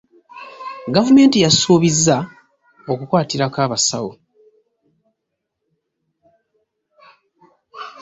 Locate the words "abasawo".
3.65-4.13